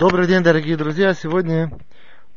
[0.00, 1.12] Добрый день, дорогие друзья.
[1.12, 1.70] Сегодня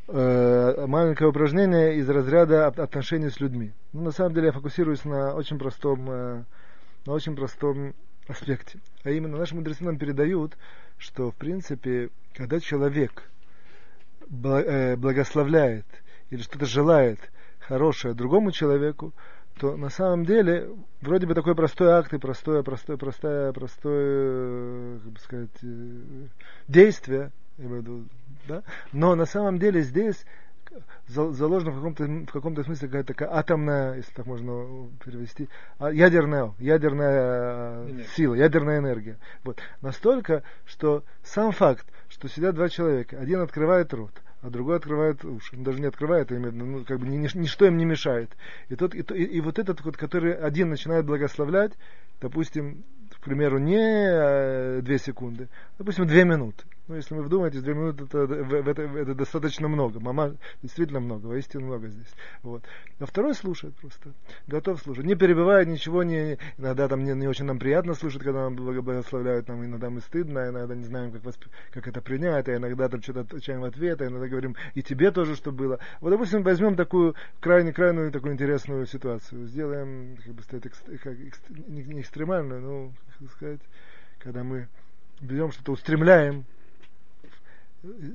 [0.10, 3.72] э, маленькое упражнение из разряда отношений с людьми.
[3.94, 6.44] Ну, на самом деле я фокусируюсь на очень простом, э,
[7.06, 7.94] на очень простом
[8.28, 8.80] аспекте.
[9.06, 10.58] А именно, наши мудрецы передают,
[10.98, 13.32] что, в принципе, когда человек
[14.30, 15.86] э, благословляет
[16.32, 19.14] или что-то желает хорошее другому человеку,
[19.58, 20.70] то на самом деле
[21.00, 26.28] вроде бы такой простой акт и простое, простое, простое, простое, как бы сказать, э,
[26.68, 27.32] действие,
[27.72, 28.06] виду,
[28.48, 28.64] да?
[28.92, 30.26] но на самом деле здесь
[31.08, 36.54] заложена в каком-то, в каком-то смысле какая-то такая атомная, если так можно перевести, а, ядерная,
[36.60, 38.04] ядерная энергия.
[38.16, 39.18] сила, ядерная энергия.
[39.44, 39.60] Вот.
[39.82, 45.56] Настолько, что сам факт, что сидят два человека, один открывает рот, а другой открывает уши.
[45.56, 48.30] Он даже не открывает, а именно, ну, как бы ни, ничто им не мешает.
[48.70, 51.74] И, тот, и, и, и вот этот вот, который один начинает благословлять,
[52.22, 56.64] допустим, к примеру, не э, две секунды, допустим, две минуты.
[56.90, 60.02] Ну, если вы вдумаетесь, две минуты это, это, это достаточно много.
[60.02, 62.14] Мама действительно много, воистину много здесь.
[62.42, 62.62] Вот.
[63.00, 64.12] А второй слушает просто,
[64.48, 65.06] готов слушать.
[65.06, 69.48] Не перебивает ничего, не, иногда там не, не очень нам приятно слушать, когда нам благословляют,
[69.48, 71.46] нам иногда мы стыдно, иногда не знаем, как, восп...
[71.72, 75.12] как это принять, а иногда там что-то отвечаем в ответ, а иногда говорим, и тебе
[75.12, 75.80] тоже, что было.
[76.02, 79.48] Вот, допустим, возьмем такую крайне-крайную такую интересную ситуацию.
[79.48, 80.84] Сделаем, как бы сказать, экст...
[81.02, 81.18] как,
[81.50, 83.62] не экстремальную, но, как сказать,
[84.20, 84.68] когда мы
[85.22, 86.44] берем что-то, устремляем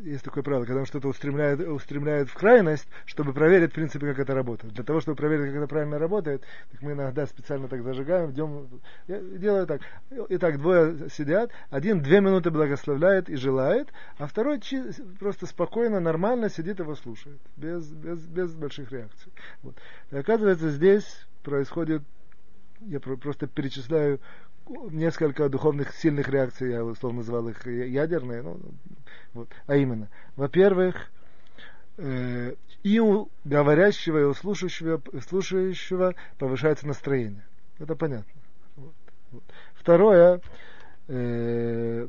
[0.05, 4.19] есть такое правило, когда он что-то устремляет, устремляет в крайность, чтобы проверить, в принципе, как
[4.21, 4.73] это работает.
[4.73, 8.69] Для того, чтобы проверить, как это правильно работает, так мы иногда специально так зажигаем, идем,
[9.07, 9.83] я делаю так.
[10.31, 14.61] Итак, двое сидят, один две минуты благословляет и желает, а второй
[15.19, 19.33] просто спокойно, нормально сидит и его слушает, без, без, без больших реакций.
[19.63, 19.77] Вот.
[20.11, 22.03] И оказывается, здесь происходит,
[22.81, 24.21] я просто перечисляю
[24.91, 28.61] несколько духовных сильных реакций, я условно называл их ядерные, ну,
[29.35, 31.11] вот, а именно, во-первых,
[31.97, 37.45] э, и у говорящего, и у слушающего, слушающего повышается настроение.
[37.79, 38.33] Это понятно.
[38.77, 38.95] Вот,
[39.33, 39.43] вот.
[39.75, 40.41] Второе,
[41.09, 42.09] э,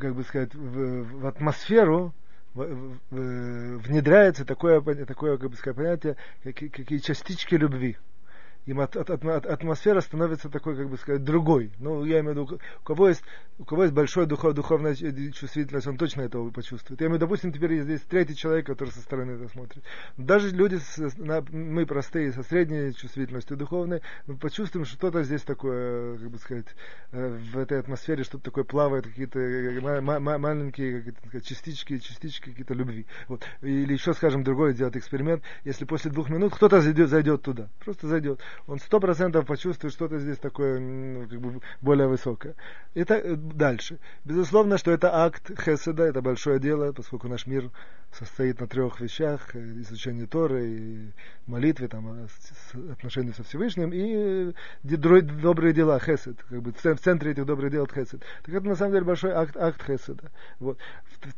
[0.00, 2.14] как бы сказать, в, в атмосферу
[2.54, 7.96] в, внедряется такое, такое как бы сказать, понятие, как, какие частички любви
[8.70, 11.72] им от, атмосфера становится такой, как бы сказать, другой.
[11.78, 13.22] Ну, я имею в виду, у кого есть,
[13.58, 17.00] у кого есть большой духов, духовная чувствительность, он точно этого почувствует.
[17.00, 19.82] Я имею в виду, допустим, теперь здесь третий человек, который со стороны это смотрит.
[20.16, 25.42] Даже люди, с, на, мы простые, со средней чувствительностью духовной, мы почувствуем, что что-то здесь
[25.42, 26.66] такое, как бы сказать,
[27.12, 33.06] э, в этой атмосфере что-то такое плавает, какие-то э, маленькие какие частички, частички какие-то любви.
[33.28, 33.44] Вот.
[33.62, 38.06] Или еще, скажем, другой сделать эксперимент, если после двух минут кто-то зайдет, зайдет туда, просто
[38.06, 42.54] зайдет он сто процентов почувствует что-то здесь такое ну, как бы более высокое.
[42.94, 43.98] Это э, дальше.
[44.24, 47.70] Безусловно, что это акт Хеседа, это большое дело, поскольку наш мир
[48.12, 51.12] состоит на трех вещах, э, изучение Торы, и
[51.46, 52.28] молитве, там,
[52.90, 57.86] отношения со Всевышним, и э, добрые дела, Хесед, как бы в центре этих добрых дел
[57.86, 58.22] Хесед.
[58.42, 60.30] Так это на самом деле большой акт, акт Хеседа.
[60.58, 60.78] Вот.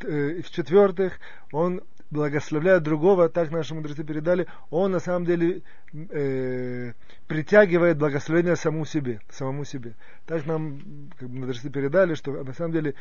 [0.01, 1.19] В-четвертых,
[1.51, 5.63] он благословляет другого, так наши мудрецы передали, он на самом деле
[5.95, 6.93] э,
[7.27, 9.95] притягивает благословение самому себе, самому себе.
[10.27, 12.95] Так нам как бы, мудрецы передали, что на самом деле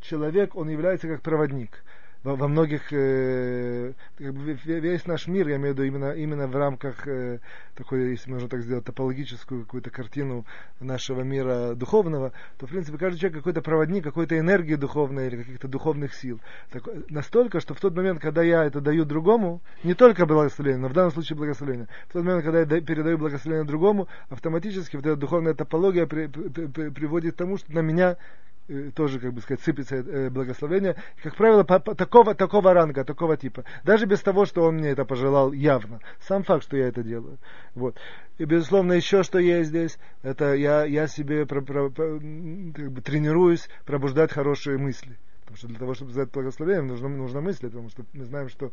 [0.00, 1.84] человек, он является как проводник
[2.24, 7.38] во, многих, э, весь наш мир, я имею в виду именно, именно в рамках э,
[7.76, 10.44] такой, если можно так сделать, топологическую какую-то картину
[10.80, 15.68] нашего мира духовного, то, в принципе, каждый человек какой-то проводник, какой-то энергии духовной или каких-то
[15.68, 16.40] духовных сил.
[16.70, 20.88] Так, настолько, что в тот момент, когда я это даю другому, не только благословение, но
[20.88, 25.16] в данном случае благословение, в тот момент, когда я передаю благословение другому, автоматически вот эта
[25.16, 28.47] духовная топология при, при, при, приводит к тому, что на меня Э,
[28.94, 30.96] тоже, как бы сказать, сыпется э, благословение.
[31.22, 33.64] Как правило, по, по, такого, такого ранга, такого типа.
[33.84, 36.00] Даже без того, что он мне это пожелал явно.
[36.20, 37.38] Сам факт, что я это делаю.
[37.74, 37.96] Вот.
[38.38, 43.00] И, безусловно, еще что есть здесь, это я, я себе про, про, про, как бы
[43.00, 45.16] тренируюсь пробуждать хорошие мысли.
[45.48, 48.70] Потому что для того, чтобы задать благословение, нужно, нужно мысли, потому что мы знаем, что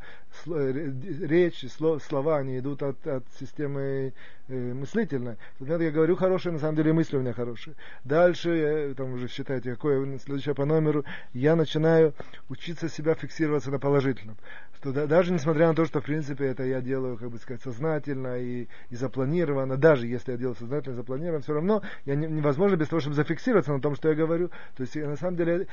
[0.48, 0.92] э,
[1.22, 4.14] речь, слова, они идут от, от системы
[4.50, 5.38] э, мыслительной.
[5.60, 7.78] Например, я говорю хорошие, на самом деле мысли у меня хорошие.
[8.04, 12.14] Дальше, я, там уже считайте, какое следующее по номеру, я начинаю
[12.50, 14.36] учиться себя фиксироваться на положительном.
[14.76, 17.62] Что да, даже несмотря на то, что в принципе это я делаю, как бы сказать,
[17.62, 22.28] сознательно и, и запланированно, даже если я делаю сознательно и запланированно, все равно я не,
[22.28, 24.50] невозможно без того, чтобы зафиксироваться на том, что я говорю.
[24.76, 25.68] То есть на самом деле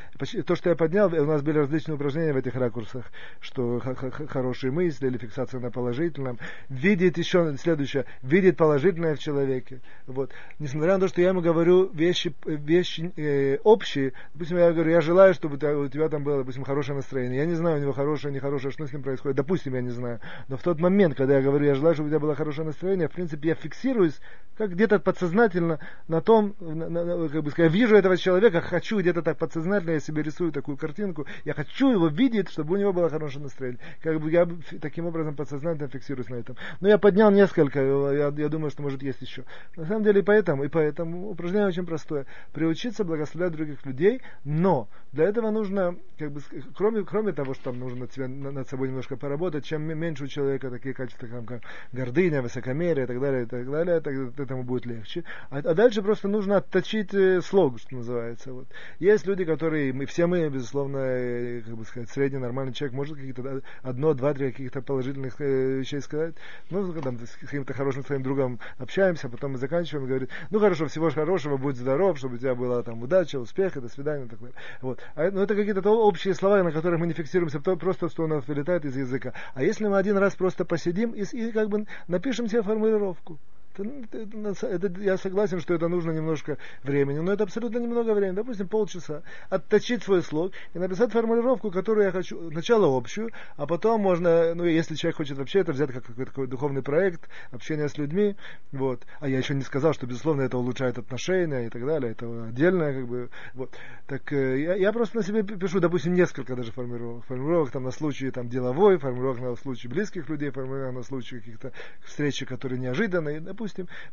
[0.47, 3.07] то, что я поднял, у нас были различные упражнения в этих ракурсах,
[3.41, 3.81] что
[4.29, 9.81] хорошие мысли или фиксация на положительном, видеть еще следующее, видеть положительное в человеке.
[10.07, 10.33] Вот.
[10.59, 15.01] Несмотря на то, что я ему говорю вещи, вещи э, общие, допустим, я говорю, я
[15.01, 17.39] желаю, чтобы у тебя там было, допустим, хорошее настроение.
[17.39, 19.37] Я не знаю, у него хорошее, нехорошее, что с ним происходит.
[19.37, 20.21] Допустим, я не знаю.
[20.49, 23.09] Но в тот момент, когда я говорю, я желаю, чтобы у тебя было хорошее настроение,
[23.09, 24.21] в принципе, я фиксируюсь,
[24.57, 25.79] как где-то подсознательно
[26.09, 29.93] на том, на, на, как бы сказать, я вижу этого человека, хочу где-то так подсознательно,
[29.93, 33.81] я себе рисую такую картинку, я хочу его видеть, чтобы у него было хорошее настроение.
[34.03, 34.49] Как бы я
[34.81, 36.57] таким образом подсознательно фиксируюсь на этом.
[36.81, 39.45] Но я поднял несколько, я, я думаю, что может есть еще.
[39.77, 42.27] На самом деле и поэтому, и поэтому упражнение очень простое.
[42.53, 46.41] Приучиться благословлять других людей, но для этого нужно, как бы,
[46.77, 50.27] кроме, кроме того, что там нужно над, себя, над собой немножко поработать, чем меньше у
[50.27, 51.63] человека такие качества, как
[51.93, 55.25] гордыня, высокомерие и так далее, и так далее, так, этому будет легче.
[55.51, 58.53] А, а дальше просто нужно отточить э, слог, что называется.
[58.53, 58.67] Вот.
[58.99, 63.17] Есть люди, которые, мы, все мы, безусловно, э, как бы сказать, средний нормальный человек может
[63.17, 66.35] какие-то одно, два, три каких-то положительных э, вещей сказать.
[66.71, 70.59] Ну, мы с каким-то хорошим своим другом общаемся, а потом мы заканчиваем и говорим, ну
[70.59, 74.29] хорошо, всего хорошего, будь здоров, чтобы у тебя была там удача, успеха, до свидания и
[74.29, 74.57] так далее.
[74.81, 75.01] Вот.
[75.15, 78.47] А, ну, это какие-то общие слова, на которых мы не фиксируемся, просто что у нас
[78.47, 79.33] вылетает из языка.
[79.55, 83.39] А если мы один раз просто посидим и, и как бы напишем себе формулировку,
[83.79, 88.35] это, это, это, я согласен, что это нужно немножко времени, но это абсолютно немного времени,
[88.35, 89.23] допустим, полчаса.
[89.49, 94.65] Отточить свой слог и написать формулировку, которую я хочу, сначала общую, а потом можно, ну,
[94.65, 98.37] если человек хочет вообще это взять как какой-то такой духовный проект, общение с людьми,
[98.73, 99.07] вот.
[99.21, 102.95] А я еще не сказал, что, безусловно, это улучшает отношения и так далее, это отдельное,
[102.95, 103.71] как бы, вот.
[104.07, 107.25] Так э, я, я просто на себе пишу, допустим, несколько даже формулировок.
[107.25, 111.73] Формулировок там на случай там деловой, формулировок на случай близких людей, формулировок на случай каких-то
[112.05, 113.41] встреч, которые неожиданные,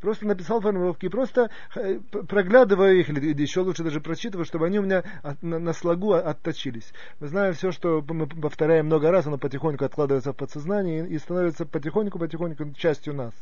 [0.02, 4.84] просто написал формулировки, просто э, проглядываю их, или еще лучше даже прочитываю, чтобы они у
[4.84, 5.04] меня
[5.42, 6.94] на, на слогу отточились.
[7.20, 11.66] Мы знаем все, что мы повторяем много раз, оно потихоньку откладывается в подсознание и становится
[11.66, 13.34] потихоньку-потихоньку частью нас.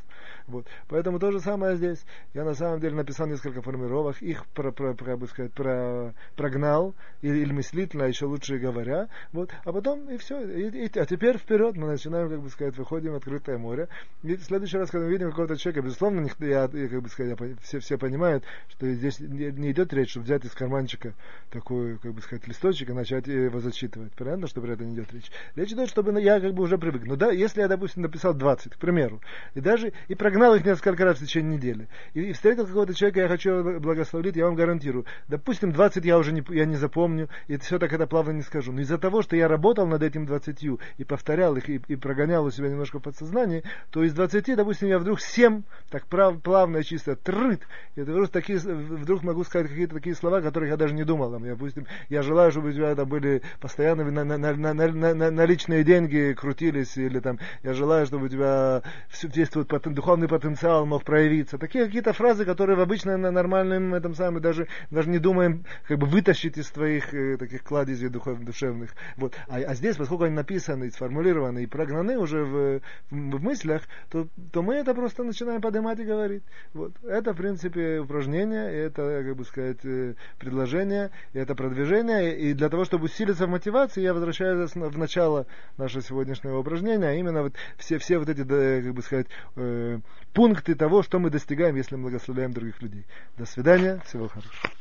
[0.47, 0.65] Вот.
[0.87, 2.05] Поэтому то же самое здесь.
[2.33, 6.95] Я на самом деле написал несколько формулировок, их про, про, про, бы сказать, про, прогнал,
[7.21, 9.09] или, или мыслительно, а еще лучше говоря.
[9.33, 9.51] Вот.
[9.65, 10.41] А потом и все.
[10.41, 13.89] И, и, а теперь вперед мы начинаем, как бы сказать, выходим в открытое море.
[14.23, 17.37] И в следующий раз, когда мы видим какого-то человека, безусловно, я, я как бы сказать,
[17.37, 21.13] я, все, все понимают, что здесь не, не идет речь, чтобы взять из карманчика
[21.49, 24.13] такой, как бы сказать, листочек и начать его зачитывать.
[24.13, 25.29] Понятно, что про это не идет речь.
[25.55, 27.03] Речь идет, чтобы я как бы уже привык.
[27.05, 29.21] Ну да, если я, допустим, написал 20, к примеру,
[29.53, 33.27] и даже и прогнал их несколько раз в течение недели, и, встретил какого-то человека, я
[33.27, 35.05] хочу благословить, я вам гарантирую.
[35.27, 38.71] Допустим, 20 я уже не, я не запомню, и все так это плавно не скажу.
[38.71, 40.63] Но из-за того, что я работал над этим 20
[40.97, 44.87] и повторял их, и, и прогонял у себя немножко в подсознании, то из 20, допустим,
[44.87, 47.61] я вдруг 7 так прав, плавно, чисто трыт,
[47.95, 51.31] и вдруг, такие, вдруг могу сказать какие-то такие слова, которых я даже не думал.
[51.31, 55.13] Там, допустим, я желаю, чтобы у тебя там были постоянно на, на, на, на, на,
[55.13, 58.83] на, наличные деньги крутились, или там, я желаю, чтобы у тебя
[59.23, 61.57] весь твой потен, духовный потенциал мог проявиться.
[61.57, 65.97] Такие какие-то фразы, которые в обычно на нормальном этом самом, даже, даже не думаем как
[65.97, 68.91] бы вытащить из твоих э, таких кладезей духов, душевных.
[69.17, 69.35] Вот.
[69.47, 72.81] А, а здесь, поскольку они написаны, сформулированы и прогнаны уже в, в,
[73.11, 76.43] в мыслях, то, то мы это просто начинаем поднимать и говорить.
[76.73, 76.93] Вот.
[77.03, 82.37] Это, в принципе, упражнение, это, как бы сказать, э, предложение, это продвижение.
[82.37, 85.45] И для того, чтобы усилиться в мотивации, я возвращаюсь в начало
[85.77, 89.99] нашего сегодняшнего упражнения, а именно вот все, все вот эти, как бы сказать, э,
[90.33, 93.05] пункты того, что мы достигаем, если мы благословляем других людей.
[93.37, 94.76] До свидания, всего хорошего.